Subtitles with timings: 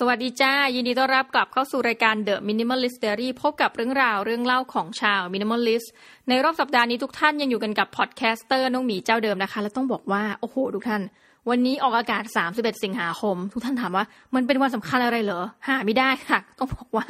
[0.00, 5.88] สวัสดีจ้า ยินดีต้อนรับกลับเข้าสู่รายการ The Minimalist Diary พบกับเรื่องราวเรื่องเล่าของชาว Minimalist
[6.28, 11.02] ในรอบสัปดาห์นี้ทุกท่านยังอยู่กันกับ podcaster น้องหมีเจ้าเดิมนะคะ และต้องบอกว่า โอ้โห ทุกท่าน
[11.50, 12.22] วันนี้ออกอากาศ
[12.54, 17.06] 31 สิงหาคม ทุกท่านถามว่า มันเป็นวันสำคัญอะไรเหรอ หาไม่ได้ค่ะ ต้องบอกว่า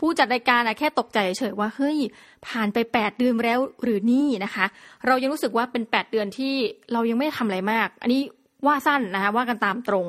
[0.00, 1.98] ผู้จัดรายการแค่ตกใจเฉยว่าเฮ้ย
[2.46, 4.66] ผ่านไป 8 เดือนแล้วหรือนี่นะคะ
[5.06, 6.54] เรายังรู้สึกว่าเป็น 8 เดือนที่
[6.92, 8.22] เรายังไม่ทำอะไรมาก อันนี้
[8.66, 10.06] ว่าสั้นนะคะว่ากันตามตรง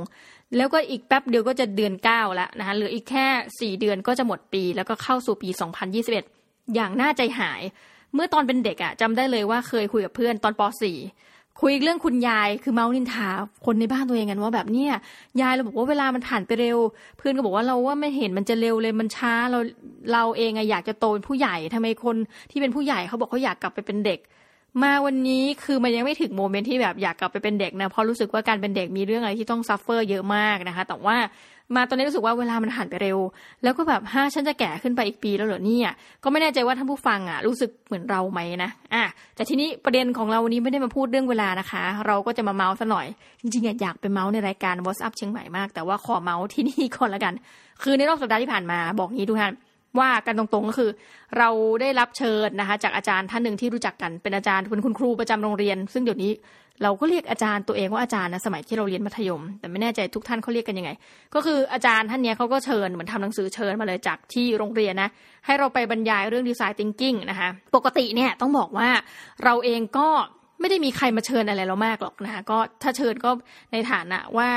[0.55, 3.27] แล้วก็อีกแป๊บเดียวก็จะเดือนเก้าแล้วนะคะเหลืออีกแค่
[3.59, 5.49] สี่เดือนก็จะหมดปี แล้วก็เข้าสู่ปี
[6.11, 7.61] 2021 อย่างน่าใจหาย
[8.13, 10.61] เมื่อตอนเป็นเด็กอะ่ะจำได้เลยว่าเคยคุยกับเพื่อนตอนป
[11.11, 13.29] .4 คุยเรื่องคุณยายคือเมานินทา
[13.65, 14.93] คนในบ้านตัวเองกันว่าแบบเนี้ย
[15.41, 16.77] ยายเราบอกว่าเวลามันผ่านไปเร็ว
[17.17, 19.59] เพื่อนก็บอกว่าเราว่าไม่เห็นมันจะเร็วเลยมันช้าเรา
[20.13, 22.15] เราเองอะอยากจะโตเป็นผู้ใหญ่ทำไมคน
[22.51, 24.19] ที่เป็นผู้ใหญ่เขาบอกเขาอยากกลับไปเป็นเด็ก
[24.83, 31.17] มาวันนี้คือมันยังไม่ถึง moment ที่แบบอยากกลับไปเป็นเด็กนะเพราะรู้สึกว่าการเป็นเด็กมีเรื่องอะไรที่ต้อง suffer เยอะมากนะคะ แต่ว่า
[31.75, 33.17] มาตอนนี้รู้สึกว่าเวลามันผ่านไปเร็ว
[33.63, 35.91] แล้วก็แบบห๊ะฉันจะแก่ขึ้นไปอีกปีแล้วเหรอเนี่ย
[36.23, 39.03] ก็ไม่แน่ใจว่าท่านผู้ฟังอะรู้สึกเหมือนเราไหมนะอะ
[39.35, 43.07] แต่ทีนี้ประเด็นของเราวันนี้ไม่ได้มาพูดเรื่องเวลานะคะ เราก็จะมาเมาท์ซะหน่อย
[43.41, 47.33] จริงๆอยากไปเมาท์ในรายการ What's Up เชียงใหม่มาก แต่ว่าขอเมาท์ที่นี่ก่อนละกัน
[47.81, 49.53] คือในรอบสัปดาห์ที่ผ่านมาบอกงี้ทุกท่าน
[49.99, 50.91] ว่ากันตรงๆก็คือ
[51.37, 51.49] เรา
[51.81, 56.31] ได้รับเชิญนะคะ จากอาจารย์ท่านหนึ่งที่รู้จักกันเป็นอาจารย์เป็นคุณครูประจำโรงเรียน ซึ่งเดี๋ยวนี้
[56.83, 60.91] เราก็เรียกอาจารย์ตัวเองว่าอาจารย์นะสมัยที่เราเรียนมัธยม แต่ไม่แน่ใจทุกท่านเขาเรียกกันยังไง
[61.35, 65.09] ก็คืออาจารย์ท่านนี้เขาก็เชิญเหมือนทำหนังสือเชิญมาเลยจากที่โรงเรียนนะ
[65.45, 68.89] ให้เราไปบรรยายเรื่องดีไซน์ทิงกิ้งนะคะปกติเนี่ยต้องบอกว่า
[69.43, 70.07] เราเองก็
[70.59, 73.29] ไม่ได้มีใครมาเชิญอะไรเรามากหรอกนะคะก็ถ้าเชิญก็
[73.71, 74.49] ในฐานะว่า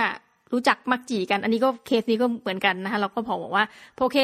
[0.53, 3.65] รู้จักมักจีกัน อันนี้ก็เคสนี้ก็เหมือนกันนะคะเราก็พอบอกว่า
[3.99, 4.19] โอเค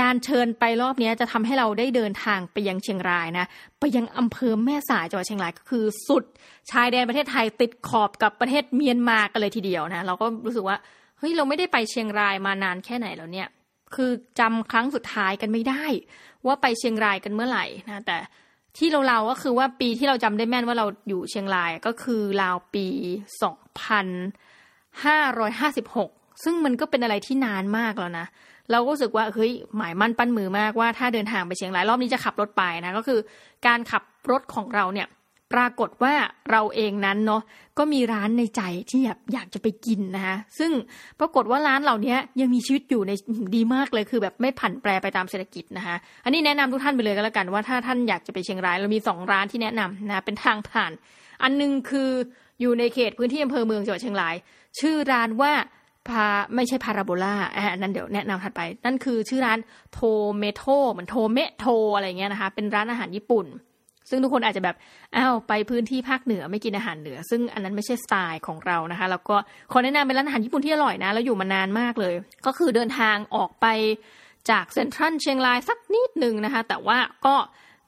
[0.00, 3.46] การเชิญไปรอบนี้จะทำให้เราได้เดินทางไปยังเชียงรายนะ
[3.80, 6.24] ไปยังอำเภอแม่สายจังหวัดเชียงรายก็คือสุด
[6.70, 10.76] ชายแดนประเทศไทยติดขอบกับประเทศเมียนมากันเลยทีเดียวนะ เราก็รู้สึกว่า
[11.18, 13.48] เฮ้ยเราไม่ได้ไปเชียงรายมานานแค่ไหนแล้วเนี่ย
[13.94, 15.84] คือจำครั้งสุดท้ายกันไม่ได้
[16.46, 18.16] ว่าไปเชียงรายกันเมื่อไหร่นะแต่
[18.78, 22.86] ที่เราเราก็คือว่าปีที่เราจำได้แม่นว่าเราอยู่เชียงรายก็คือราวปี
[23.42, 24.06] สองพัน
[25.04, 26.10] ห้าร้อยห้าสิบหก
[26.44, 28.26] ซึ่งมันก็เป็นอะไรที่นานมากแล้วนะ
[28.72, 33.18] เราก็รู้สึกว่าเฮ้ยหมายมั่นปั้นมือมากว่าถ้าเดินทางไปเชียงรายรอบนี้จะขับรถไปนะก็คือ
[33.66, 35.08] การขับรถของเราเนี่ย
[35.54, 36.14] ปรากฏว่า
[36.50, 37.42] เราเองนั้นเนาะ
[37.78, 40.70] ก็มีร้านในใจที่แบบอยากจะไปกินนะคะซึ่ง
[41.20, 43.12] ปรากฏว่าร้านเหล่านี้ยังมีชีวิตอยู่ใน
[43.54, 50.92] ดีมากเลยคือแบบไม่ผันแปรไปตามเศรษฐกิจนะคะอันนี้แนะนำทุกท่านไปเลยก็แล้วกันว่าถ้าท่านอยากจะไปเชียงรายเรามีสองร้านที่แนะนำนะเป็นทางผ่าน
[51.42, 52.10] อันนึงคือ
[52.60, 54.34] อยู่ในเขตพื้นที่อำเภอเมืองจังหวัดเชียงราย
[54.80, 55.52] ชื่อร้านว่า
[56.08, 59.58] พาไม่ใช่พาราโบลาอ่านั่นเดี๋ยวแนะนำถัดไป นั่นคือชื่อร้าน
[59.92, 60.00] โท
[60.38, 63.46] เมโทเหมือน tomato อะไรเงี้ยนะคะ เป็นร้านอาหารญี่ปุ่น
[64.10, 64.76] ซึ่งทุกคนอาจจะแบบ
[65.16, 69.36] อ้าวไปพื้นที่ภาคเหนือไม่กินอาหารเหนือ ซึ่งอันนั้นไม่ใช่สไตล์ของเรานะคะ แล้วก็
[69.72, 72.14] ขอแนะนำเป็นร้านอาหารญี่ปุ่นที่อร่อยนะ แล้วอยู่มานานมากเลย
[72.46, 73.66] ก็คือเดินทางออกไป
[74.50, 77.34] จากเซ็นทรัลเชียงรายสักนิดหนึ่งนะคะ แต่ว่าก็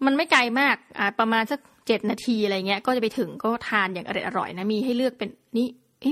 [0.04, 5.66] มันไม่ไกลมากอ่าประมาณสักเจ็ดนาทีอะไรเงี้ย ก็จะไปถึงก็ทานอย่างอร่อยนะ มีให้เลือกเป็นนี่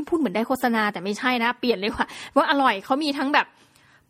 [0.08, 3.46] พูดเหมือนได้โฆษณาแต่ไม่ใช่นะ เปลี่ยนเลยว่าว่าอร่อยเขามีทั้งแบบ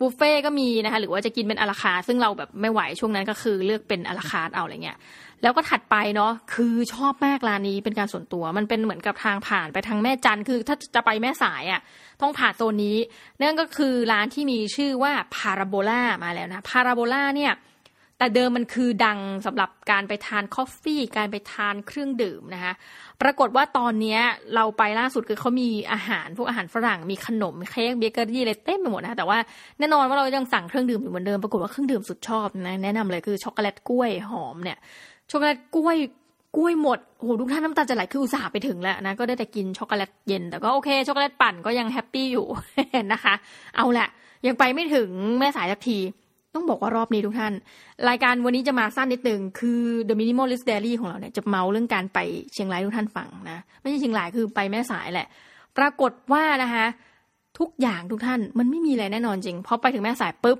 [0.00, 4.98] บุฟเฟ่ก็มีนะคะ หรือว่าจะกินเป็นอลาคาซึ่งเราแบบไม่ไหวช่วงนั้นก็คือเลือกเป็นอลาคาเอาอะไรเงี้ย
[5.42, 11.80] แล้วก็ถัดไปเนาะคือชอบมากร้านนี้เป็นการส่วนตัว มันเป็นเหมือนกับทางผ่านไปทางแม่จันคือถ้าจะไปแม่สายอะ่ะ
[12.20, 12.96] ต้องผ่านโซนนี้
[13.40, 17.52] นั่นก็คือร้านที่มีชื่อว่าพาราโบลามาแล้วนะพาราโบลาเนี่ย
[18.22, 22.72] แต่เดิมมันคือดังสำหรับการไปทาน coffee การไปทานเครื่องดื่มนะคะ
[23.22, 24.18] ปรากฏว่าตอนนี้
[24.54, 29.38] เราไปล่าสุดคือเขามีอาหารพวกอาหารฝรั่งมีขนมเค้กเบเกอรี่อะไรเต็มไปหมดนะแต่ว่า
[29.78, 34.78] แน่นอนว่าเรายังสั่งเครื่องดื่มอยู่เหมือนเดิมปรากฏว่าเครื่องดื่มสุดชอบนะแนะนำเลยคือช็อกโกแลตกล้วยหอมเนี่ย
[35.30, 35.96] ช็อกโกแลตกล้วย
[36.56, 42.46] กล้วยหมดโอ้โหทุกท่านน้ำตาจะไหลคืออุตส่าห์ไปถึงแล้วนะก็ได้แต่กินช็อกโกแลตเย็นแต่ก็โอเคช็อกโกแลตปั่นก็ยัง happy อยู่
[43.12, 43.34] นะคะ
[43.76, 44.08] เอาแหละ
[44.46, 45.98] ยังไปไม่ถึงแม่สายสักที
[46.54, 47.52] ต้องบอกว่ารอบนี้ทุกท่าน
[48.08, 52.18] รายการวันนี้จะมาสั้นนิดนึงคือ The Minimalist Diary ของเราเนี่ยจะเมาเรื่องการไป
[52.52, 55.26] เชียงรายทุกท่านฟังนะ ไม่ใช่เชียงรายคือไปแม่สายแหละ
[55.78, 56.86] ปรากฏว่านะคะ
[57.58, 60.58] ทุกอย่างทุกท่านมันไม่มีอะไรแน่นอนจริงพอไปถึงแม่สายปุ๊บ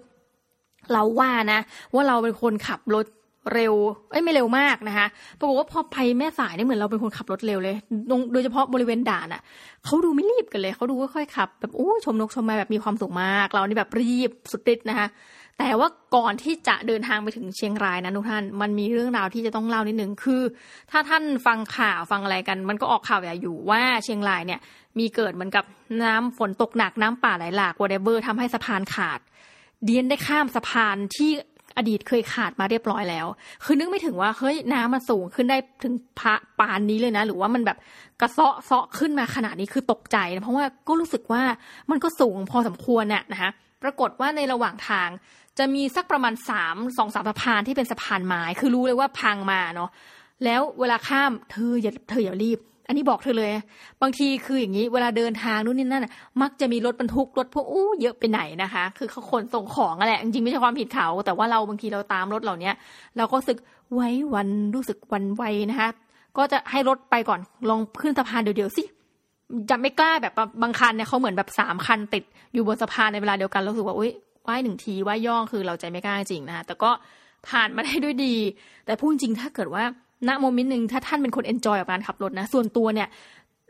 [0.93, 1.61] เราว่านะ
[1.95, 3.07] ว่าเราเป็นคนขับรถ
[3.55, 3.75] เร็ว
[4.11, 5.07] เอ้ยไม่เร็วมากนะคะ
[5.39, 7.77] ปรากฏว่าพอไปแม่สายเนี่ยเหมือนเราเป็นคนขับรถเร็วเลย
[8.33, 9.43] โดยเฉพาะบริเวณด่านอะ
[9.85, 15.09] เขาดูไม่รีบกันเลยเขาดูค่อยๆขับ แบบโอ้ชมนกชมไม้แบบมีความสุขมาก เรานี่แบบรีบสุดฤทธิ์นะคะ
[15.59, 20.43] แต่ว่าก่อนที่จะเดินทางไปถึงเชียงรายนะทุกท่าน มันมีเรื่องราวที่จะต้องเล่านิดหนึ่งคือ
[20.91, 24.61] ถ้าท่านฟังข่าวฟังอะไรกัน มันก็ออกข่าวอยู่ว่าเชียงรายเนี่ย
[24.99, 25.65] มีเกิดเหมือนกับ
[26.03, 29.21] น้ำฝนตกหนักน้ำป่าไหลหลากวอเดเบอร์ทำให้สะพานขาด
[29.85, 31.31] เดียนได้ข้ามสะพานที่
[31.77, 33.27] อดีตเคยขาดมาเรียบร้อยแล้ว
[33.65, 37.79] คือนึกไม่ถึงว่า เฮ้ย น้ำมันสูงขึ้นได้ถึงพระปานนี้เลยนะ หรือว่ามันแบบ
[38.21, 41.43] กระเซาะเซาะขึ้นมาขนาดนี้คือตกใจนะ เพราะว่าก็รู้สึกว่า
[41.91, 43.51] มันก็สูงพอสมควรน่ะนะคะ
[43.83, 45.09] ปรากฏว่าในระหว่างทาง
[45.59, 49.91] จะมีสักประมาณสามสองสามสะพานที่เป็นสะพานไม้คือรู้เลยว่าพังมาเนาะ
[50.45, 53.51] แล้วเวลาข้ามเธออย่าเธออย่ารีบ อันนี้บอกเธอเลย
[54.03, 56.07] บางทีคืออย่างนี้เวลาเดินทางนู่นนี่นั่น
[56.43, 62.71] มักจะมีรถบรรทุกรถพวกอู้เยอะไปไหนนะคะ คือเขาขนส่งของอะแหละจริงๆไม่ใช่ความผิดเขาแต่ว่าเราบางทีเราตามรถเหล่านี้
[63.17, 63.59] เราก็รู้สึก
[63.95, 65.91] ไหวหวั่นรู้สึกหวั่นไหวนะคะ
[66.37, 68.83] ก็จะให้รถไปก่อนลองขึ้นสะพานเดี๋ยวๆสิ
[69.71, 70.33] จะไม่กล้าแบบ
[70.63, 72.25] บางคันเนี่ยเขาเหมือนแบบสามคันติด
[72.55, 74.13] อยู่บนสะพานในเวลาเดียวกันรู้สึกว่าอุ้ย
[74.45, 76.91] ไหว้หนึ่งทีไหว้ย่อคือเราใจไม่กล้าจริงนะคะแต่ก็
[77.49, 78.35] ผ่านมาได้ด้วยดี
[78.87, 79.85] แต่พูดจริงถ้าเกิดว่า
[80.29, 83.09] ณ moment หนึ่งถ้าท่านเป็นคน enjoy กับการขับรถนะ ส่วนตัวเนี่ย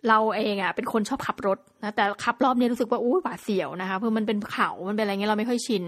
[0.09, 5.85] เราเองอะเป็นคนชอบขับรถนะแต่ขับรอบนี้รู้สึกว่าอู้หวาดเสียวนะคะเพราะมันเป็นเขา มันเป็นอะไรเงี้ยเราไม่ค่อยชิน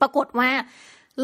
[0.00, 0.48] ปรากฏว่า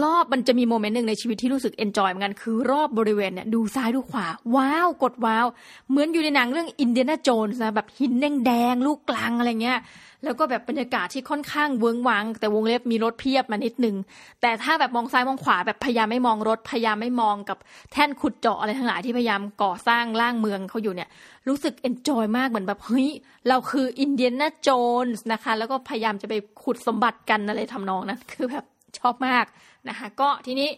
[0.03, 4.27] รอบมันจะมี moment หนึ่งในชีวิตที่รู้สึก enjoy เหมือนกันคือรอบบริเวณเนี่ยดูซ้ายดูขวา
[4.57, 5.47] wow กด wow
[5.91, 9.81] เหมือนอยู่ในหนังเรื่อง Indiana Jones นะแบบหินแดงแดงลูกรังอะไรเงี้ย
[10.25, 13.97] แล้วก็แบบบรรยากาศที่ค่อนข้างเวิ้งว้างแต่วงเล็บมีรถเพียบมานิดนึง
[14.43, 17.59] แต่ถ้าแบบมองซ้ายมองขวาแบบพยายามไม่มองรถพยายามไม่มองกับ
[17.93, 21.09] แท่นขุดเจาะอะไรทั้งหลายที่พยายามก่อสร้างร่างเมืองเขาอยู่เนี่ย
[21.49, 23.09] รู้สึก enjoy มากเหมือนแบบเฮ้ย
[23.49, 24.69] เราคืออินเดียนาโจ
[25.05, 28.65] นส์นะคะ แล้วก็พยายามจะไปขุดสมบัติกันอะไรทำนองนั้นคือแบบ
[28.99, 29.47] ชอบมาก
[29.89, 30.69] นะคะก็ทีนี้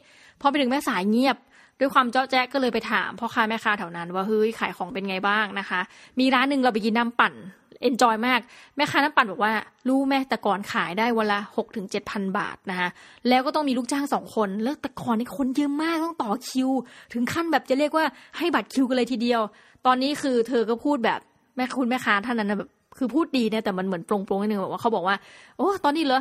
[0.40, 1.36] พอไปถึงแม่สายเงียบ
[1.80, 5.80] ด้วยความเจ้าแจ๊กก็เลยไปถามพ่อค้าแม่ค้าแถวนั้น ว่าเฮ้ยขายของเป็นไงบ้างนะคะ
[6.20, 7.34] มีร้านหนึ่งเราไปกินน้ำปั่น
[7.82, 8.40] เอนจอยมาก
[8.76, 9.52] แม่ค้าน้ำปั่นบอกว่า
[9.88, 12.88] รู้แม่แต่ก่อนขายได้วันละหกถึงเจ็ดพันบาทนะคะ
[13.28, 16.70] แล้วก็ต้องมีลูกจ้างสองคนแล้วแต่ก่อนนี่คนเยอะมากต้องต่อคิว
[17.12, 18.04] ถึงขั้นแบบจะเรียกว่า
[18.38, 19.40] ให้บัตรคิวกันเลยทีเดียว
[19.86, 21.20] ตอนนี้คือเธอก็พูดแบบ
[21.56, 25.16] แม่คุณแม่ค้าท่านนั้นแบบ คือพูดดีเนี่ยแต่มันเหมือนโปร่งๆนิดนึงแบอกว่าเขาบอกว่า
[25.58, 26.20] โอ้ตอนนี้เหรอ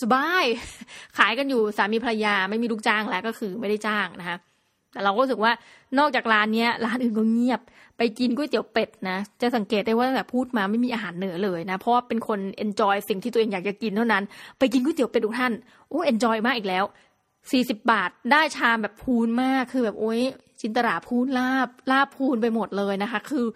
[0.00, 0.44] สบาย
[1.18, 4.38] ขายกันอยู่สามีภรรยาไม่มีลูกจ้างแล้วก็คือไม่ได้จ้างนะคะ
[4.92, 5.52] แต่เราก็รู้สึกว่า
[5.98, 7.60] นอกจากร้านเนี้ยร้านอื่นก็เงียบ
[7.98, 14.22] ไปกินก๋วยเตี๋ยวเป็ดนะ จะสังเกตได้ว่าแบบพูดมาไม่มีอาหารเหนือเลยนะ เพราะว่าเป็นคนเอนจอยสิ่งที่ตัวเองอยากจะกินเท่านั้น
[14.58, 15.52] ไปกินก๋วยเตี๋ยวเป็ดทุกท่าน
[15.88, 16.84] โอ้เอนจอยมากอีกแล้ว
[17.52, 20.20] สี่สิบบาทได้ชามแบบพูนมากคือแบบโอ้ย
[20.64, 23.46] จินตราพูนลาบลาบพูนไปหมดเลยนะคะ คือ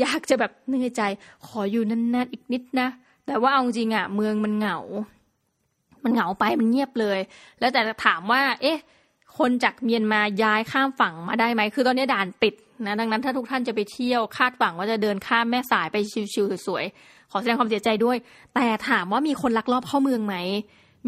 [0.00, 1.02] อยากจะแบบเนึกในใจ
[1.46, 2.88] ขออยู่นานๆอีกนิดนะ
[3.26, 4.78] แต่ว่าเอาจริงอะ่ะเมืองมันเหงา
[6.04, 7.18] มันเหงาไปมันเงียบเลย
[7.60, 8.78] แล้วแต่ถามว่า เอ๊ะ
[9.38, 12.54] คนจากเมียนมาย้ายข้ามฝั่งมาได้ไหมคือตอนนี้ด่านปิด
[12.86, 15.96] นะดังนั้นถ้าทุกท่านจะไปเที่ยวคาดหวังว่าจะเดินข้ามแม่สายไป
[16.34, 18.16] ชิวๆสวยๆขอแสดงความเสียใจด้วย
[18.54, 20.36] แต่ถามว่ามีคนลักลอบเข้าเมืองไหม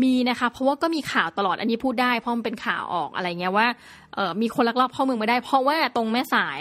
[0.02, 3.66] มีนะคะเพราะว่าก็มีข่าวตลอดอันนี้พูดได้เพราะมันเป็นข่าวออกอะไรเงี้ยว่า
[4.14, 6.58] เออมีคนลักลอบเข้าเมืองมาได้ เพราะว่าตรงแม่สาย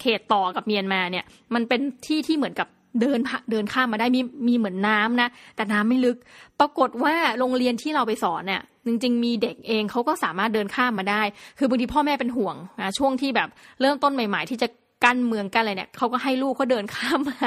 [0.00, 2.68] เขตต่อกับเมียนมาเนี่ย มันเป็นที่ที่เหมือนกับ
[3.00, 3.18] เดิน
[3.50, 6.16] เดินข้ามมาได้มีมีเหมือนน้ำนะแต่น้ำไม่ลึก
[6.60, 11.22] ปรากฏว่าโรงเรียนที่เราไปสอนเนี่ยจริงๆมีเด็กเองเขาก็สามารถเดินข้ามมาได้
[11.58, 13.48] คือบางทีพ่อแม่เป็นห่วงนะช่วงที่แบบ
[13.80, 14.68] เริ่มต้นใหม่ ๆ ที่จะ
[15.04, 17.38] กั้นเมืองกันอะไรเนี่ยเขาก็ให้ลูกเขาเดินข้ามมา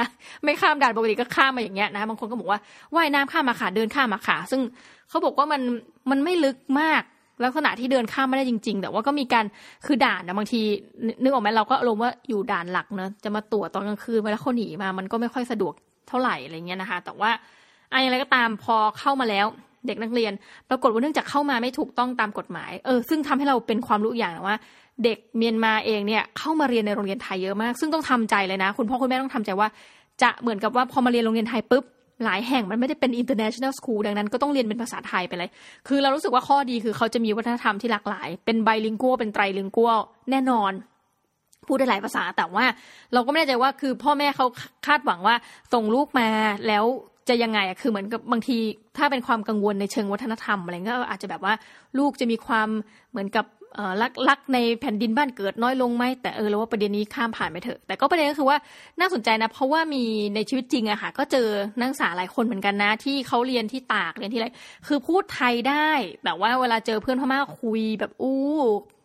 [0.44, 2.58] ไม่ข้ามด่านปกติก็ข้ามมาอย่างเงี้ยนะบางคนก็บอกว่า
[2.94, 4.60] ว่ายน้ำข้ามมาค่ะเดินข้ามมาค่ะซึ่ง
[5.08, 5.60] เขาบอกว่ามัน
[6.10, 7.02] มันไม่ลึกมาก
[7.44, 9.44] ลักษณะที่เดินข้ามไม่ได้จริง ๆ แต่ว่าก็มีการ
[9.86, 10.60] คือด่านนะบางที
[11.22, 15.74] นึกออกไหมเราก็อารมณ์ว่าอยู่ด่านหลักเนอะจะมาตรวจตอนกลางคืนเวลาเขาหนีมามันก็ไม่ค่อยสะดวก
[16.08, 17.30] เท่าไหร่อะไรเงี้ยนะคะ แต่ว่า
[17.90, 19.46] อะไรก็ตามพอเข้ามาแล้ว
[19.86, 20.32] เด็กนักเรียน
[20.70, 24.56] ปรากฏว่าเนื่องจากเข้ามาไม่ถูกต้องตามกฎหมาย เออ ซึ่งทำให้เราเป็นความรู้อย่างว่า
[25.04, 29.68] เด็กเมียนมาเองเนี่ยเข้ามาเรียนในโรงเรียนไทยเยอะมาก ซึ่งต้องทำใจเลยนะ คุณพ่อคุณแม่ต้องทำใจว่า
[30.22, 31.84] จะเหมือนกับว่าพอมาเรียนโรงเรียนไทยปุ๊บ
[32.24, 35.50] หลายแห่งมันไม่ได้เป็น international school ดังนั้นก็ต้องเรียนเป็นภาษาไทยไปเลย
[35.88, 39.90] คือเรารู้สึกว่าข้อดีคือเขาจะมีวัฒนธรรมที่หลากหลาย เป็นไบลิงกัวเป็นไตรลิงกัว
[40.30, 40.72] แน่นอน
[41.66, 42.64] พูดได้หลายภาษาแต่ว่า
[43.12, 44.46] เราก็ไม่แน่ใจว่าคือพ่อแม่เขา
[44.86, 45.34] คาดหวังว่า
[45.72, 46.28] ส่งลูกมา
[46.68, 46.84] แล้ว
[47.28, 48.56] จะยังไงอะคือเหมือนกับบางที
[48.96, 51.54] ถ้าเป็นความกังวลในเชิงวัฒนธรรมอะไรก็อาจจะแบบว่า
[51.98, 52.68] ลูกจะมีความ
[53.10, 53.44] เหมือนกับ
[54.02, 58.58] รักรักในแผ่นดินบ้านเกิดน้อยลงไหมแต่เออเราว่าประเด็นนี้ข้ามผ่านไปเถอะแต่ก็ประเด็นก็คือว่า
[59.00, 61.48] น่าสนใจนะ เพราะว่ามีในชีวิตจริงอะค่ะ ก็เจอ
[61.78, 64.48] นักศึกษาหลายคนเหมือนกันนะ ที่เขาเรียนที่ตากเรียนที่อะไร
[64.86, 65.90] คือพูดไทยได้
[66.24, 68.38] แต่ว่าเวลาเจอเพื่อนพม่าคุยแบบอู้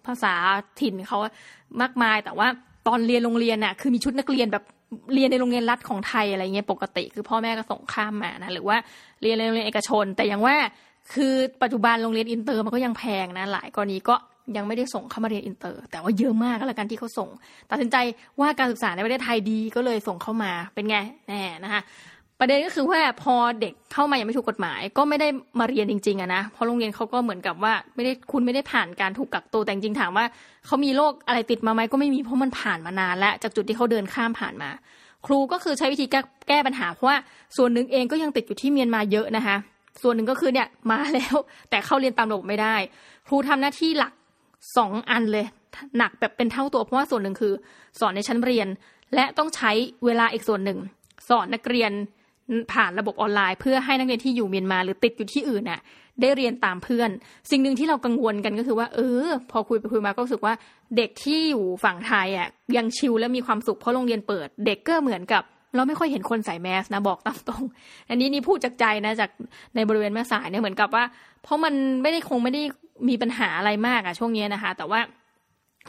[0.07, 0.33] ภาษา
[0.79, 1.17] ถิ่นเขา
[1.81, 2.47] มากมาย แต่ว่า
[2.87, 4.63] ตอนเรียนโรงเรียนน่ะคือมีชุดนักเรียนแบบ
[5.13, 8.77] เรียนในโรงเรียนรัฐของไทยอะไรเงี้ยปกติ คือพ่อแม่ก็ส่งข้ามมานะหรือว่า
[9.21, 10.55] เรียนในโรงเรียนเอกชน แต่ยังว่า
[11.13, 14.15] คือปัจจุบันโรงเรียนอินเตอร์มันก็ยังแพงนะหลายกรณีก็
[14.57, 17.29] ยังไม่ได้ส่งเข้ามาเรียนอินเตอร์ แต่ว่าเยอะมากก็แล้วกันที่เขาส่ง
[17.71, 17.97] ตัดสินใจ
[18.39, 20.97] ว่าการศึกษาในประเทศไทยดีก็เลยส่งเข้ามาเป็นไง
[21.27, 21.81] แน่นะคะ
[22.39, 25.27] ประเด็นก็คือว่าพอเด็กเข้ามายังไม่ถูกกฎหมาย ก็ไม่ได้
[25.59, 30.25] มาเรียนจริงๆอะนะเพราะโรงเรียนเขาก็เหมือนกับว่าไม่ได้คุณไม่ได้ผ่านการถูกกักตัวแต่จริงถามว่า
[30.65, 34.69] เขามีโรคอะไรติดมาไหมก็ไม่มีเพราะมันผ่านมานานแล้วจากจุดที่เขาเดินข้ามผ่านมา
[35.25, 36.05] ครูก็คือใช้วิธี
[36.47, 37.17] แก้ปัญหาเพราะว่า
[37.57, 39.55] ส่วนหนึ่งเองก็ยังติดอยู่ที่เมียนมาเยอะนะคะ
[40.01, 41.35] ส่วนหนึ่งก็คือเนี่ยมาแล้ว
[41.69, 42.75] แต่เข้าเรียนตามระบบไม่ได้
[43.27, 44.13] ครูทำหน้าที่หลัก
[44.77, 45.45] สองอันเลย
[45.97, 47.53] หนักแบบเป็นเท่าตัวเพราะว่าส่วนหนึ่งคือ
[47.99, 48.67] สอนในชั้นเรียน
[49.15, 49.71] และต้องใช้
[50.05, 50.79] เวลาอีกส่วนหนึ่ง
[51.29, 51.91] สอนนักเรียน
[52.73, 55.81] ผ่านระบบออนไลน์ เพื่อให้นักเรียนที่อยู่เมียนมาหรือติดอยู่ที่อื่นน่ะ
[56.21, 57.09] ได้เรียนตามเพื่อน
[57.51, 60.53] สิ่งหนึ่งที่เรากังวลกันก็คือว่า เออ พอคุยไปคุยมาก็รู้สึกว่า
[60.97, 65.43] เด็กที่อยู่ฝั่งไทยอะยังชิลและมีความสุขเพราะโรงเรียนเปิด เด็กก็เหมือนกับ
[65.75, 67.63] เราไม่ค่อยเห็นคนใส่แมสนะบอกตามตรง
[68.09, 69.29] อันนี้นี่พูดจากใจนะจาก
[69.75, 71.03] ในบริเวณแม่สายเนี่ยเหมือนกับว่า
[71.43, 72.61] เพราะมันไม่ได้คงไม่ได้
[73.09, 74.99] มีปัญหาอะไรมากอะช่วงนี้นะคะ แต่ว่า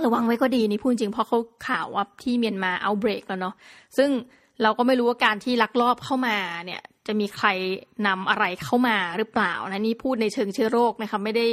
[0.04, 3.54] ระวังไว้ก็ดีนี่พูดจริงเพราะเขาข่าวว่าที่เมียนมาเอาเบรกแล้วเนาะ
[3.96, 4.10] ซึ่ง
[4.62, 7.48] เราก็ไม่รู้ว่าการที่ลักลอบเข้ามาเนี่ยจะมีใคร
[8.06, 11.46] นำอะไรเข้ามาหรือเปล่านะนี่พูดในเชิงเชื้อโรคนะคะไม่ได้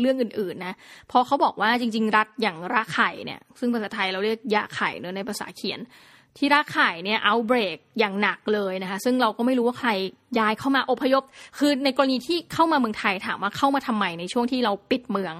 [0.00, 0.74] เรื่องอื่นๆนะ
[1.08, 5.80] เพราะเขาบอกว่าจริง ๆ รัฐอย่างรากไข่เนี่ย ซึ่งภาษาไทยเราเรียกยะไข่เนอะในภาษาเขียน
[6.38, 9.90] ที่รักไข่เนี่ยเอาเบรกอย่างหนักเลยนะคะซึ่งเราก็ไม่รู้ว่าใคร
[10.38, 11.22] ย้ายเข้ามาอพยพ
[11.58, 15.34] คือในกรณีที่เข้ามาเมืองไทยถามว่าเข้ามาทำไมในช่วงที่เราปิดเมือง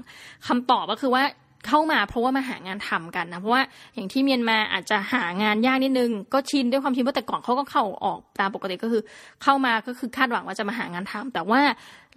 [0.46, 1.22] คำตอบก็คือว่า
[1.66, 3.62] เข้ามาเพราะว่ามาหางานทำกันนะเพราะว่า
[3.94, 9.02] อย่างที่เมียนมาอาจจะหางานยากนิดนึง ก็ชินด้วยความชินว่าะแต่ก่อนเขาก็เข้าออกตามปกติก็คือ
[9.42, 11.60] เข้ามาก็คือคาดหวังว่าจะมาหางานทำแต่ว่า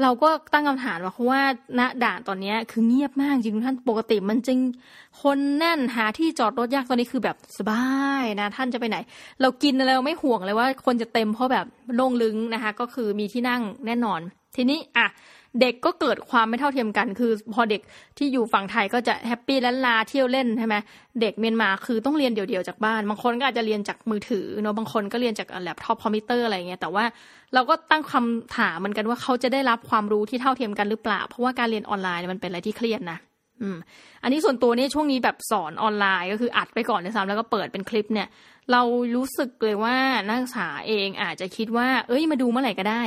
[0.01, 1.41] เราก็ตั้งคำถามว่าเพราะว่า
[1.79, 4.59] ณด่านตอนนี้คือเงียบมากจริงท่านปกติมันจริง
[5.21, 7.85] คนแน่นหาที่จอดรถยากตอนนี้คือแบบสบา
[8.21, 8.97] ยนะท่านจะไปไหน
[9.41, 11.65] เรากินอะไรเราไม่ห่วงเลยว่าคนจะเต็มเพราะแบบ
[11.95, 14.19] โล่งลึงนะคะ ก็คือมีที่นั่งแน่นอน
[14.55, 15.07] ทีนี้อะ
[15.61, 17.81] เด็กก็เกิดความไม่เท่าเทียมกัน คือพอเด็ก
[18.17, 20.75] ที่อยู่ฝั่งไทยก็จะ happy ลั้นลาเที่ยวเล่นใช่ไหม
[21.21, 27.03] เด็กเมียนมาคือต้องเรียนเดี่ยวๆจากบ้าน บางคนก็อาจจะเรียนจากมือถือเนาะบางคนก็เรียนจากแล็ปท็อปคอมพิวเตอร์อะไรเงี้ยแต่ว่า
[27.53, 33.17] เราก็ตั้งคำถามเหมือนกันว่าเขาจะได้รับความรู้ที่เท่าเทียมกันหรือเปล่า เพราะว่าการเรียนออนไลน์มันเป็นอะไรที่เครียดนะ
[33.61, 33.77] อืม
[34.23, 38.27] อันนี้ส่วนตัวนี่ช่วงนี้แบบสอนออนไลน์ก็คืออัดไปก่อนเลยซ้ำแล้วก็เปิดเป็นคลิปเนี่ย
[38.71, 38.81] เรา
[39.15, 39.95] รู้สึกเลยว่า
[40.27, 43.01] นักศึกษาเองอาจจะคิดว่า เอ้ยมาดูเมื่อไหร่ก็ได้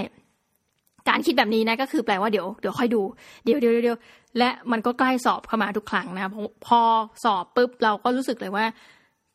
[1.08, 3.02] การคิดแบบนี้นะก็คือแปลว่าเดี๋ยวเดี๋ยวค่อยดู
[3.44, 3.98] เดี๋ยวเดี๋ยวเดี๋ยว
[4.38, 6.32] และมันก็ใกล้สอบเข้ามาทุกครั้งนะ
[6.66, 6.80] พอ
[7.24, 8.64] สอบปุ๊บเราก็รู้สึกเลยว่า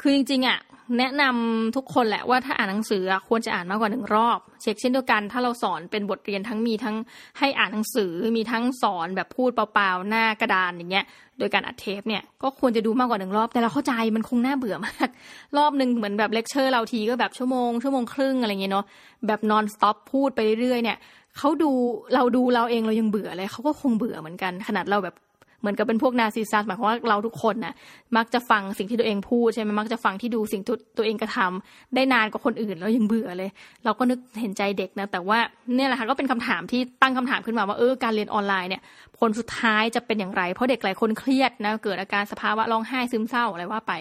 [0.02, 0.60] คือจริงๆอะ
[1.00, 6.96] แนะนำทุกคนแหละว่าถ้าอ่านหนังสือควรจะอ่านมากกว่าหนึ่งรอบ เช็คเช่นเดียวกัน ถ้าเราสอนเป็นบทเรียนทั้งมีทั้ง
[7.40, 11.06] ให้อ่านหนังสือมีทั้งสอนแบบพูดเปล่าๆหน้ากระดานอย่างเงี้ย
[11.40, 15.10] โดยการอัดเทปเนี่ยก็ควรจะดูมากกว่าหนึ่งรอบ แต่เราเข้าใจมันคงน่าเบื่อมาก
[15.58, 18.86] รอบหนึ่งเหมือนแบบเลคเชอร์เราทีก็แบบชั่วโมงชั่วโมงครึ่งอะไรเงี้ยเนาะ
[19.28, 20.98] แบบ non-stop พูดไปเรื่อยๆเนี่ย
[21.38, 21.72] เขาดู
[22.14, 25.16] เราดูเราเองเรายังเบื่อเลยเขาก็คงเบื่อเหมือนกัน ขนาดเราแบบ
[25.62, 27.74] เหมือนกับเป็นพวก narcissus หมายความว่าเราทุกคนน่ะ
[28.18, 31.52] มักจะฟังสิ่งที่ตัวเองพูดใช่ไหมมักจะฟังที่ดูสิ่งที่ตัวเองกระทำ
[31.96, 33.50] ได้นานกว่าคนอื่นแล้วยังเบื่อเลย
[33.86, 35.40] เราก็นึกเห็นใจเด็กนะ แต่ว่า
[35.76, 38.82] เนี่ยแหละค่ะก็เป็นคำถามที่ตั้งคำถามขึ้นมาว่าเออการเรียนออนไลน์เนี่ย
[39.20, 43.94] ผลสุดท้ายจะเป็นอย่างไร เพราะเด็กหลายคนเครียดนะเกิดอาการสภาวะร้องไห้ซึมเศร้าอะไรว่าไป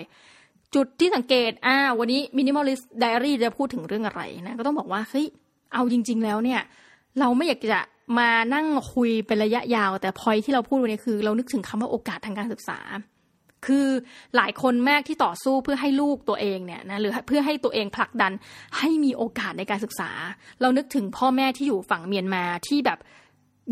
[0.74, 5.26] จุดที่สังเกตอ่าวันนี้ minimalist diary จะพูดถึงเรื่องอะไรนะก็ต้องบอกว่าเฮ้ย
[5.72, 6.60] เอาจริง ๆ แล้วเนี่ย
[7.20, 7.80] เราไม่อยากจะ
[8.18, 12.78] มานั่งคุยเป็นระยะยาว แต่พอยที่เราพูดวันนี้คือ เรานึกถึงคำว่าโอกาสทางการศึกษา
[13.66, 13.86] คือ
[14.36, 18.32] หลายคนแม่ที่ต่อสู้เพื่อให้ลูกตัวเองเนี่ยนะหรือเพื่อให้ตัวเองผลักดัน
[18.78, 20.10] ให้มีโอกาสในการศึกษา
[20.60, 22.98] เรานึกถึงพ่อแม่ที่อยู่ฝั่งเมียนมาที่แบบ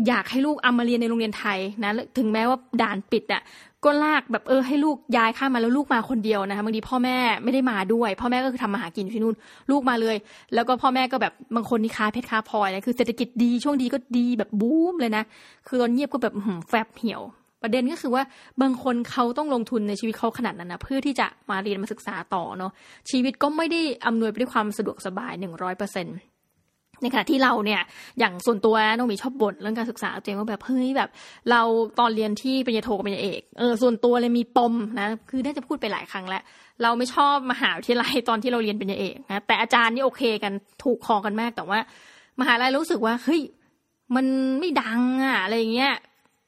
[0.07, 3.41] อยากให้ลูกเอามาเรียนในโรงเรียนไทยนะถึงแม้ว่าด่านปิดอะ
[3.85, 9.35] ก็ลากแบบเออให้ลูกย้ายข้ามมาแล้วลูกมาคนเดียวนะคะบางทีพ่อแม่ไม่ได้มาด้วย พ่อแม่ก็คือทำมาหากินที่นู่น
[9.71, 10.15] ลูกมาเลย
[10.53, 15.23] แล้วก็พ่อแม่ก็แบบบางคนนี่ค้าเพชรค้าพลอยนะคือเศรษฐกิจดีช่วงดีก็ดีแบบบูมเลยนะ
[15.67, 16.33] คือตอนเงียบก็แบบ
[16.69, 17.21] แฟบเหี่ยว
[17.61, 18.23] ประเด็นก็คือว่า
[18.61, 22.71] บางคนเขาต้องลงทุนในชีวิตเขาขนาดนั้นนะเพื่อที่จะมาเรียนมาศึกษาต่อเนาะ
[23.09, 26.17] ชีวิตก็ไม่ได้อำนวยไปด้วยความสะดวกสบายหนึ่งร้อยเปอร์เซ็นต์
[27.01, 27.81] ในขณะที่เราเนี่ย
[28.19, 31.09] อย่างส่วนตัวน้องมีชอบบ่นเรื่องการศึกษาตัวเองว่าแบบเฮ้ยแบบ
[31.49, 31.61] เรา
[31.99, 36.43] ตอนเรียนที่ปริญญาโทกับปริญญาเอกเออส่วนตัวเลยมีปมนะคือได้จะพูดไปหลายครั้งแล้ว
[36.81, 41.79] เราไม่ชอบมหาวิทยาลัยตอนที่เราเรียนปริญญาเอกนะแต่อาจารย์นี่โอเคกันถูกคอกันมากแต่ว่า
[42.39, 43.41] มหาลัยรู้สึกว่าเฮ้ย
[44.15, 44.25] มัน
[44.59, 45.93] ไม่ดังอะอะไรเงี้ย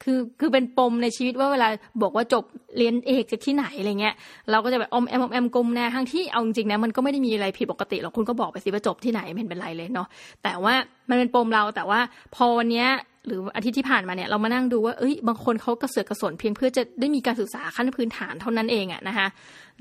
[0.03, 1.67] คือคือเป็นปมในชีวิตว่าเวลา
[2.01, 2.43] บอกว่าจบ
[2.77, 4.15] เรียนเอกจากที่ไหนอะไรเงี้ย
[4.51, 10.07] เราก็จะแบบอมแอมอมแอมกลมแน่ทั้งที่เอาจริงๆนะมันก็ไม่ได้มีอะไรผิดปกติหรอกคุณก็บอกไปสิว่าจบที่ไหนไม่เห็นเป็นไรเลยเนาะ
[10.43, 10.73] แต่ว่า
[11.09, 11.99] มันเป็นปมเราแต่ว่า
[12.35, 12.85] พอวันนี้
[13.27, 19.27] หรืออาทิตย์ที่ผ่านมาเนี่ยเรามานั่งดูว่าเอ้ยบางคนเขากระเสือกกระสนเพียงเพื่อจะได้มีการศึกษาขั้นพื้นฐานเท่านั้นเองอะนะคะ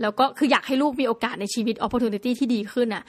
[0.03, 3.05] แล้วก็คืออยากให้ลูกมีโอกาสในชีวิต opportunity ที่ดีขึ้นอะ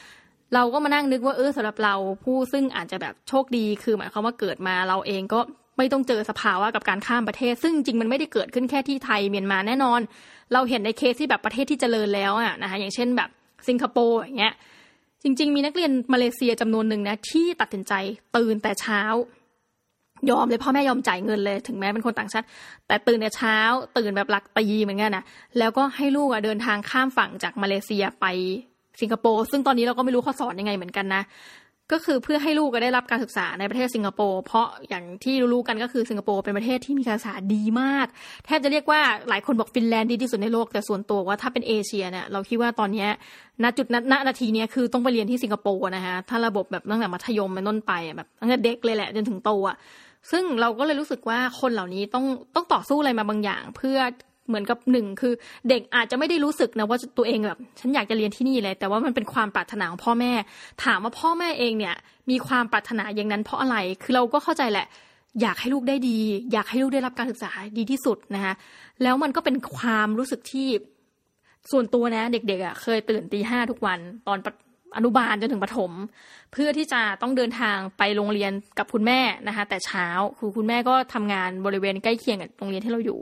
[0.53, 5.39] เราก็มานั่งนึกว่าเออสำหรับเราผู้ซึ่งอาจจะแบบโชคดีคือหมายความว่าเกิดมาเราเองก็
[5.77, 9.99] ไม่ต้องเจอสภาวะกับการข้ามประเทศ ซึ่งจริงมันไม่ได้เกิดขึ้นแค่ที่ไทยเมียนมาแน่นอน
[10.53, 13.29] เราเห็นในเคสที่แบบประเทศที่เจริญแล้วอะนะคะอย่างเช่นแบบ
[13.67, 14.53] สิงคโปร์อย่างเงี้ย
[15.23, 17.93] จริง ๆ มีนักเรียนมาเลเซียจำนวนหนึ่งนะที่ตัดสินใจ
[18.35, 19.01] ตื่นแต่เช้า
[20.29, 22.45] ยอมเลยพ่อแม่ยอมจ่ายเงินเลยถึงแม้เป็นคนต่างชาติ
[22.87, 23.57] แต่ตื่นแต่เช้า
[23.97, 25.23] ตื่นแบบหลักตีเหมือนกันนะ
[25.59, 28.25] แล้วก็ให้ลูกอะเดินทางข้ามฝั่งจากมาเลเซียไป
[29.01, 31.21] สิงคโปร์ซึ่งตอนนี้เราก็ไม่รู้เขาสอนยังไงเหมือนกันนะ
[31.91, 38.07] ก็คือเพื่อให้ลูกก็ได้รับการศึกษาในประเทศสิงคโปร์เพราะอย่างที่รู้ๆกันก็คือสิงคโปร์เป็นประเทศที่มีการศึกษาดีมาก
[38.45, 43.07] แทบจะเรียกว่าหลายคนบอกฟินแลนด์ดีที่สุดในโลกแต่ส่วนตัวว่าถ้าเป็นเอเชียเนี่ยเราคิดว่าตอนนี้
[43.63, 49.77] ณจุดณนาทีนี้คือต้องไปเรียนที่สิงคโปร์นะคะถ้าระบบแบบตั้งแต่มัธยมเป็นต้นไปแบบตั้งแต่เด็กเลยแหละจนถึงโตอะ
[50.31, 52.25] ซึ่งเราก็เลยรู้สึกว่าคนเหล่านี้ต้อง
[52.55, 53.97] ต้องต่อสู้อะไรมาบางอย่าง เพื่อ
[54.47, 55.33] เหมือนกับหนึ่งคือ
[55.69, 60.33] เด็กอาจจะไม่ได้รู้สึกนะว่าตัวเองแบบฉันอยากจะเรียนที่นี่เลย แต่ว่ามันเป็นความปรารถนาของพ่อแม่
[60.83, 61.95] ถามว่าพ่อแม่เองเนี่ย
[62.29, 64.87] มีความปรารถนาอย่างนั้นเพราะอะไร คือเราก็เข้าใจแหละ
[65.41, 66.17] อยากให้ลูกได้ดี
[66.51, 68.53] อยากให้ลูกได้รับการศึกษาดีที่สุดนะคะ
[69.03, 70.67] แล้วมันก็เป็นความรู้สึกที่
[71.71, 74.37] ส่วนตัวนะ เด็กๆอะเคยตื่นตีห้าทุกวันตอน
[74.97, 75.91] อนุบาลจนถึงประถม
[76.51, 83.19] เพื่อที่จะต้องเดินทางไปโรงเรียนกับคุณแม่นะคะแต่เช้าคือคุณแม่ก็ทำงานบริเวณใกล้เคียงกับโรงเรียนที่เราอยู่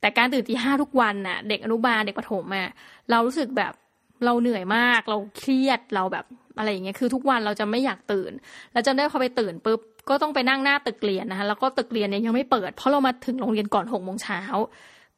[0.00, 2.70] แต่การตื่นตีห้าทุกวันน่ะ เด็กอนุบาลเด็กประถมอะ
[3.10, 3.72] เรารู้สึกแบบ
[4.24, 6.24] เราเหนื่อยมาก เราเครียดเราแบบ
[6.58, 8.32] อะไรอย่างเงี้ยคือทุกวันเราจะไม่อยากตื่น
[8.72, 14.40] แล้วจำได้พอไปตื่นปุ๊บก็ต้องไปนั่งหน้าตึกเรียนนะคะแล้วก็ตึกเรียนเนี่ยยังไม่เปิด เพราะเรามาถึงโรงเรียนก่อนหกโมงเช้า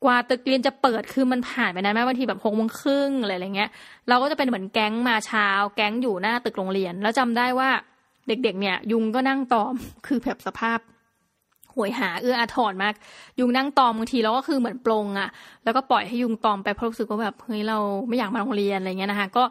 [0.05, 3.71] กว่าตึกเรียนจะเปิดคือมันผ่านไปนานมากบางทีแบบหกโมงครึ่งอะไรอย่างเงี้ย
[4.09, 7.71] เราก็จะเป็นเหมือนแก๊งมาเช้า แก๊งอยู่หน้าตึกโรงเรียน แล้วจำได้ว่า
[8.29, 9.75] เด็กๆ เนี่ย ยุงก็นั่งตอม
[10.07, 10.79] คือแบบสภาพ
[11.83, 12.95] วยหาเอื้ออาทรมาก
[13.39, 15.29] ยุงนั่งตอมบางทีเราก็คือเหมือนปลงอะ่ะ
[15.65, 19.45] แล้วก็ปล่อยให้ยุงตอมไปเพราะรู้สึกว่าแบบเฮ้ยเราไม่อยากมาโรงเรียนอะไรเงี้ยนะคะก็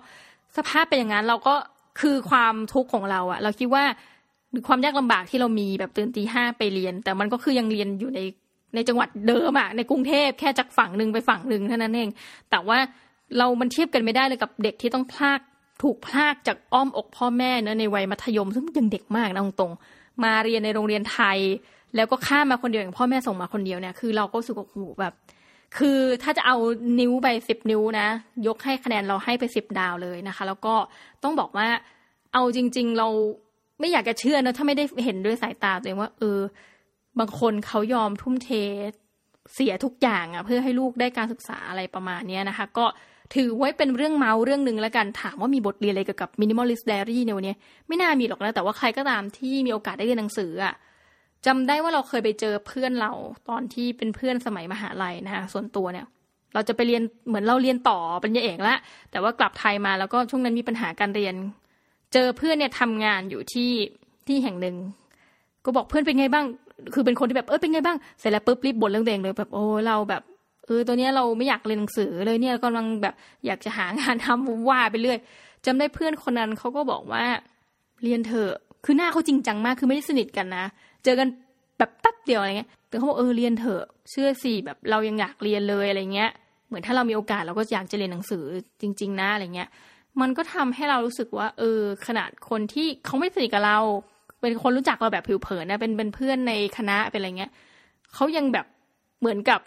[0.57, 1.55] สภาพเป็นอย่างนั้นเราก็
[1.99, 3.83] คือความทุกข์ของเราอะ่ะ เราคิดว่า
[4.51, 8.19] หรือความยากลำบากที่เรามีแบบตื่นตีห้าไปเรียน แต่มันก็คือยังเรียนอยู่ใน
[8.75, 12.09] ในจังหวัดเดิมอะในกรุงเทพแค่จากฝั่งหนึ่งไปฝั่งหนึ่งเท่านั้นเอง
[12.49, 12.77] แต่ว่า
[13.37, 15.39] เรามันเทียบกันไม่ได้เลยกับเด็กที่ต้องพลาก
[15.83, 21.37] ถูกพลากจากอ้อมอกพ่อแม่เนะในวัยมัธยม ซึ่งยังเด็กมากนะตรงๆมาเรียนในโรงเรียนไทย
[21.95, 25.13] แล้วก็ข้ามมาคนเดียวอย่างพ่อแม่ส่งมาคนเดียวเนี่ยคือเราก็รู้สึกว่าโหแบบ
[25.77, 26.55] คือถ้าจะเอา
[26.99, 28.07] นิ้วไปสิบนิ้วนะ
[28.47, 30.75] ยกให้คะแนนเราให้ไปสิบดาวเลยนะคะ แล้วก็
[31.23, 31.67] ต้องบอกว่า
[32.33, 33.07] เอาจริง ๆ เรา
[33.79, 36.39] ไม่อยากจะเชื่อนะถ้าไม่ได้เห็นด้วยสายตาตัวเองว่า เออ
[37.19, 38.49] บางคนเขายอมทุ่มเท
[39.53, 42.85] เสียทุกอย่างอะเพื่อให้ลูกได้การศึกษาอะไรประมาณนี้นะคะ ก็
[43.35, 47.55] ถือไว้เป็นเรื่องเมาเรื่องหนึ่งแล้วกันถามว่ามีบทเรียนอะไรเกี่ยวกับ minimalist diary ในวันนี้
[47.87, 50.73] ไม่น่ามีหรอกนะแต่ว่าใครก็ตามที่มีโอกาสได้เรียนหนังสืออะ
[51.45, 53.11] จำได้ว่าเราเคยไปเจอเพื่อนเรา
[53.49, 56.05] ตอนที่เป็นเพื่อนสมัยมหาลัยนะคะส่วนตัวเนี่ย
[56.53, 58.79] เราจะไปเรียนเหมือนเราเรียนต่อปริญญาเอกแล้ว
[59.11, 61.35] แต่ว่ากลับไทยมาแล้วก็ช่วงนั้นมีปัญหาการเรียน
[62.13, 63.71] เจอเพื่อนเนี่ยทำงานอยู่ที่
[64.27, 64.75] ที่แห่งหนึ่ง
[65.65, 66.45] ก็บอกเพื่อนเป็นไงบ้าง
[66.93, 70.23] คือเป็นคนที่แบบเออเป็นไงบ้างเสร็จแล้วปุ๊บรีบบ่นเรื่องเองเลยแบบโอ้เราแบบ
[70.65, 73.13] เออตัวเนี้ยเราไม่อยากเรียนหนังสือเลยเนี่ยกำลังแบบ
[73.45, 75.17] อยากจะหางานทำว่าไปเรื่อย
[75.65, 77.23] จำได้เพื่อนคนนั้นเขาก็บอกว่า
[78.03, 78.51] เรียนเถอะ
[78.85, 80.65] คือหน้าเขาจริงจังมากคือไม่ได้สนิทกันนะ
[81.07, 81.29] เจอกัน
[81.77, 86.31] แบบแป๊บเดียวอะไรเงี้ยแต่เขาบอกเออเรียนเถอะเชื่อสิแบบเรายังอยากเรียนเลยอะไรเงี้ย
[86.67, 88.43] เหมือนถ้าเรามีโอกาสเราก็อยากจะเรียนหนังสือ
[88.81, 89.69] จริง ๆ นะอะไรเงี้ย
[90.21, 93.79] มันก็ทำให้เรารู้สึกว่า เออ ขนาดคนที่เขาไม่สนิทกับเรา
[94.41, 97.51] เป็นคนรู้จักเราแบบผิวเผินนะเป็นเป็นเพื่อนในคณะเป็นอะไรเงี้ย
[98.13, 98.65] เขายังแบบ
[99.19, 99.59] เหมือนกับ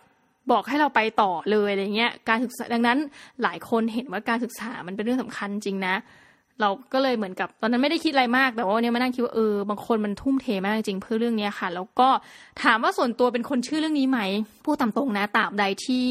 [0.51, 2.99] บอกให้เราไปต่อเลยอะไรเงี้ย การศึกษาดังนั้น
[3.43, 5.95] หลายคนเห็นว่าการศึกษามันเป็นเรื่องสำคัญจริงนะ
[6.61, 12.09] เราก็เลยเหมือนกับตอนนั้นไม่ได้คิดอะไรมากแต่ว่าวันนี้มานั่งคิดว่าเออบางคนมันทุ่มเทมากจริงเพื่อเรื่องนี้ค่ะ แล้วก็
[12.63, 14.21] ถามว่าส่วนตัวเป็นคนชื่อเรื่องนี้ไหม
[14.65, 16.05] พูดตามตรงนะตาบใดที่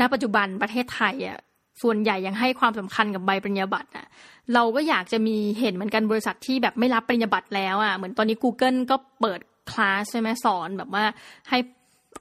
[0.00, 1.38] ณปัจจุบันประเทศไทยอะ
[1.82, 4.06] ส่วนใหญ่ยังให้ความสำคัญกับใบปริญญาบัตรอะ
[4.54, 11.04] เราก็อยากจะมีเห็นเหมือนกันบริษัทที่แบบไม่รับปริญญาบัตรแล้วอะเหมือนตอนนี้ Google ก็เปิดคลาสใช่ไหมสอนแบบว่า
[11.48, 11.58] ให้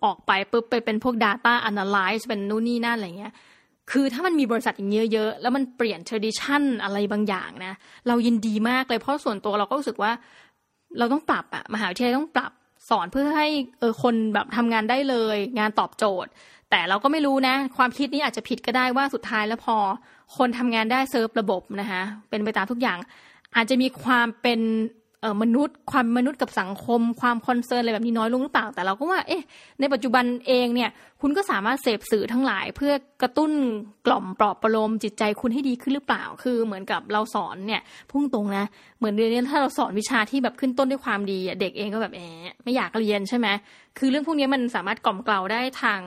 [0.03, 3.34] ออกไปปุ๊บไปเป็นพวก Data Analyze เป็นนู่นนี่นั่นอะไรเงี้ย
[3.91, 7.73] คือถ้ามันมีบริษัทอย่างเยอะๆ แล้วมันเปลี่ยน tradition อะไรบางอย่างนะ
[8.08, 10.12] เรายินดีมากเลยเพราะส่วนตัวเราก็รู้สึกว่า
[10.97, 12.52] เราต้องปรับอะมหาวิทยาลัยต้องปรับ
[12.89, 13.47] สอนเพื่อให้
[13.80, 16.32] เออคนแบบทำงานได้เลย งานตอบโจทย์
[16.69, 19.78] แต่เราก็ไม่รู้นะ ความคิดนี้อาจจะผิดก็ได้ว่าสุดท้ายแล้วพอ
[20.38, 22.97] คนทำงานได้เซิร์ฟระบบนะคะเป็นไปตามทุกอย่าง
[23.56, 24.60] อาจจะมีความเป็น
[25.21, 29.43] เออมนุษย์ความมนุษย์กับสังคม ความ concern อะไรแบบนี้น้อยลงหรือเปล่า แต่เราก็ว่าเอ๊ะ
[29.79, 30.89] ในปัจจุบันเองเนี่ย
[31.21, 33.51] คุณก็สามารถเสพสื่อทั้งหลาย เพื่อกระตุ้น
[34.08, 38.65] กล่อมปลอบประโลมจิตใจคุณให้ดีขึ้นหรือเปล่า คือเหมือนกับเราสอนเนี่ยพุ่งตรงนะ
[38.97, 43.47] เหมือนเรียนถ้าเราสอนวิชาที่แบบขึ้นต้นด้วยความดีเด็กเองก็แบบแอบไม่อยากเรียนใช่ไหม
[43.97, 46.01] คือเรื่องพวกนี้มันสามารถกล่อมเกลาได้ทาง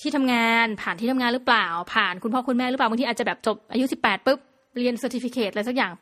[0.00, 4.38] ที่ทำงานผ่านที่ทำงานหรือเปล่า ผ่านคุณพ่อคุณแม่หรือเปล่าบางทีอาจจะแบบจบอายุสิบแปดปุ๊บ
[4.78, 5.92] เรียน certificate อะไรสักอย่าง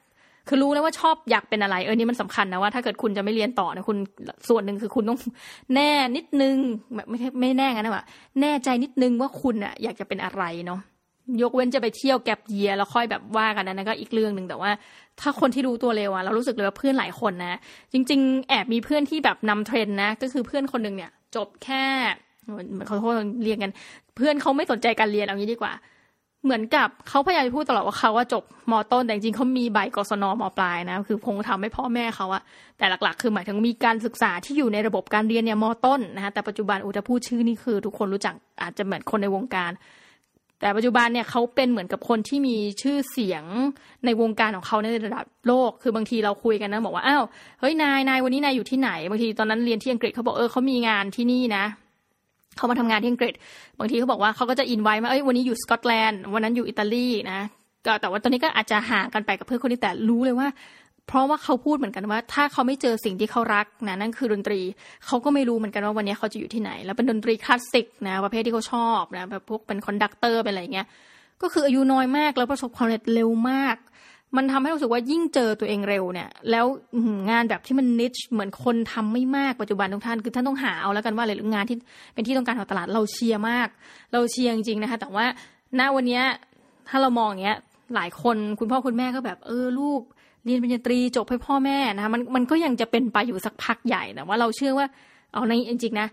[0.48, 3.98] คือรู้แล้วว่าชอบอยากเป็นอะไรเออนี่มันสำคัญนะว่าถ้าเกิดคุณจะไม่เรียนต่อนะคุณ
[4.48, 5.18] ส่วนหนึ่งคือคุณต้อง
[5.74, 6.56] แน่นิดนึง
[7.10, 8.04] ไม่ใช่ไม่แน่กันนะว่า
[8.40, 10.80] แน่ใจนิดนึงว่าคุณอะอยากจะเป็นอะไรเนาะ
[11.42, 14.70] ยกเว้นจะไปเที่ยวแกลบเยียแล้วค่อยแบบว่ากันนะนั่นก็อีกเรื่องหนึ่งแต่ว่า
[15.20, 17.58] ถ้าคนที่รู้ตัวเร็วอะเรารู้สึกเลยว่าเพื่อนหลายคนนะ
[17.92, 21.84] จริง ๆ แอบมีเพื่อนที่แบบนำเทรนนะ ก็คือเพื่อนคนหนึ่งเนี่ย จบแค่
[22.86, 23.72] เขาโทษเรียนกัน
[24.16, 25.72] เพื่อนเขาไม่สนใจการเรียนเอางี้ดีกว่า
[26.44, 32.42] เหมือนกับเขาพยายามพูดตลอดว่าเขาว่าจบมต้นแต่จริงเขามีใบกศนมปลายนะ คือคงทำให้พ่อแม่เขาอะ
[32.78, 39.72] แต่หลัก ๆ คือหมายถึงมีการศึกษาที่อยู่ในระบบการเรียนเนี่ยมต้นนะคะแต่ปัจจุบันอุตพูดชื่อนี่คือ ทุกคนรู้จักอาจจะเหมือนคนในวงการ
[40.60, 43.44] แต่ปัจจุบันเนี่ยเขาเป็นเหมือนกับคนที่มีชื่อเสียง
[44.04, 47.24] ในวงการของเขาในระดับโลก คือบางทีเราคุยกันนะบอกว่าอ้าว
[47.60, 51.64] เฮ้ยนายนายวันนี้นายอยู่ที่ไหนบางทีตอนนั้นเรียนที่อังกฤษเขาบอกเออเขามีงานที่นี่นะ
[52.56, 53.34] เขามาทำงานที่อังกฤษ
[53.78, 57.40] บางทีเขาบอกว่าเขาก็จะอินไว้มาเอ้ยวันนี้อยู่สกอตแลนด์วันนั้นอยู่อิตาลีนะ
[57.86, 60.48] ก็แต่ว่าตอนนี้ก็อาจจะห่างกันไปกับเพื่อนคนนี้แต่รู้เลยว่า
[61.06, 64.60] เพราะว่าเขาพูดเหมือนกันว่า ถ้าเขาไม่เจอสิ่งที่เขารักนะนั่นคือดนตรี
[65.06, 70.86] เขาก็ไม่รู้เหมือนกันว่าวันนี้เขาจะอยู่ที่ไหน แล้วเป็นดนตรีคลาสสิกนะประเภทที่เขาชอบนะแบบพวกเป็น conductor เป็นอะไรเงี้ย
[71.42, 73.76] ก็คืออายุน้อยมากแล้วประสบความสำเร็จเร็วมาก
[74.36, 76.66] มันทำให้รู้สึกว่ายิ่งเจอตัวเองเร็วเนี่ย แล้ว
[77.30, 81.76] งานแบบที่มันนิชเหมือนคนทำไม่มากปัจจุบันทุกท่านคือท่านต้องหาเอาแล้วกันว่าอะไรหรืองานที่
[82.14, 83.68] เป็นที่ต้องการของตลาดเราเชียร์มาก
[84.12, 85.24] เราเชียร์จริงๆนะคะ แต่ว่า
[85.78, 86.20] ณวันนี้
[86.88, 87.58] ถ้าเรามองอย่างเงี้ย
[87.94, 90.00] หลายคนคุณพ่อคุณแม่ก็แบบเออลูก
[90.44, 94.86] เรียนปริญญาตรีจบให้พ่อแม่นะคะมันมันก็ยังจะเป็นไปอยู่สักพักใหญ่แต่ว่าเราเชื่อว่า
[95.32, 96.08] เอาในจริงๆนะ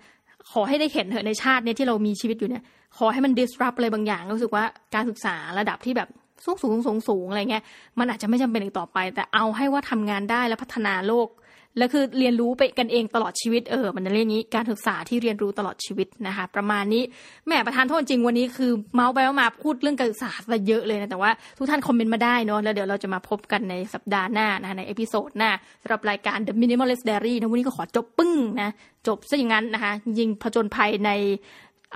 [0.52, 2.64] ขอให้ได้เห็นเถอะในชาติเนี้ที่เรามีชีวิตอยู่เนี่ย
[2.98, 4.64] ขอให้มัน disrupt อะไรบางอย่างรู้สึกว่า
[4.96, 6.10] การศึกษาระดับที่แบบ
[6.46, 7.64] สูงสูงสูงสูงอะไรเงี้ย
[8.00, 11.30] มันอาจจะไม่จำเป็นอีกต่อไป แต่เอาให้ว่าทำงานได้และพัฒนาโลก
[11.78, 17.04] แล้วคือเรียนรู้ไปกันเองตลอดชีวิตเออมันจะเรียกนี้การศึกษาที่เรียนรู้ตลอดชีวิตนะคะ ประมาณนี้
[17.48, 28.70] แหมประทานโทษจริงวันนี้คือเม้าท์ไปมาพูดเรื่องการศึกษาซะเยอะเลยนะแต่ว่าทุกท่าน comment มาได้เนาะแล้วเดี๋ยวเราจะมาพบกันในสัปดาห์หน้านะคะใน episode หน้าสำหรับรายการ The Minimalist Diary นะวันนี้ก็ขอจบปึ้งนะ
[29.08, 31.12] จบซะอย่างนั้นนะคะยิงผจญภัยใน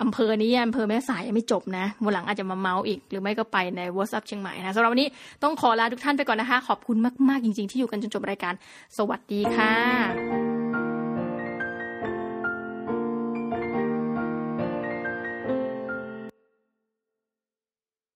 [0.02, 5.10] อำเภอนี้อำเภอแม่สายยังไม่จบนะวันหลังอาจจะมาเมาส์อีก หรือไม่ก็ไปใน WhatsApp เชียงใหม่นะสำหรับวันนี้
[5.44, 6.98] ต้องขอลาทุกท่านไปก่อนนะคะ ขอบคุณ
[7.30, 8.54] มาก ๆ จริง ๆ ที่อยู่กันจนจบรายการ
[8.98, 10.43] สวัสดีค่ะ